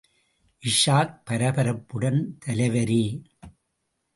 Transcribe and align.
இஷாக் 0.63 1.13
பரபரப்புடன், 1.29 2.19
தலைவரே! 2.45 3.03